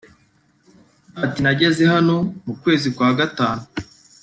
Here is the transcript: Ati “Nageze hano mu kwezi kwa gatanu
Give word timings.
Ati 1.23 1.39
“Nageze 1.43 1.83
hano 1.93 2.15
mu 2.45 2.53
kwezi 2.61 2.87
kwa 2.95 3.09
gatanu 3.19 3.63